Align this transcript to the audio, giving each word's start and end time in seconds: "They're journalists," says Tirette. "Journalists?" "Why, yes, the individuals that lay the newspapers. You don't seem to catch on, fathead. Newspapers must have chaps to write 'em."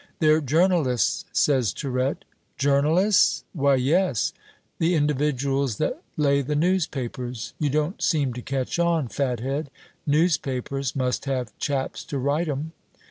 "They're 0.17 0.41
journalists," 0.41 1.25
says 1.31 1.71
Tirette. 1.73 2.25
"Journalists?" 2.57 3.43
"Why, 3.53 3.75
yes, 3.75 4.33
the 4.79 4.95
individuals 4.95 5.77
that 5.77 6.01
lay 6.17 6.41
the 6.41 6.55
newspapers. 6.55 7.53
You 7.59 7.69
don't 7.69 8.01
seem 8.01 8.33
to 8.33 8.41
catch 8.41 8.79
on, 8.79 9.09
fathead. 9.09 9.69
Newspapers 10.07 10.95
must 10.95 11.25
have 11.25 11.55
chaps 11.59 12.03
to 12.05 12.17
write 12.17 12.49
'em." 12.49 12.71